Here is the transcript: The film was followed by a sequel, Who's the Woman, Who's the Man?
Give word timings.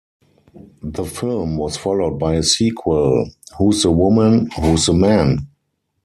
The 0.81 1.05
film 1.05 1.57
was 1.57 1.77
followed 1.77 2.17
by 2.17 2.33
a 2.33 2.41
sequel, 2.41 3.29
Who's 3.59 3.83
the 3.83 3.91
Woman, 3.91 4.49
Who's 4.59 4.87
the 4.87 4.93
Man? 4.93 5.47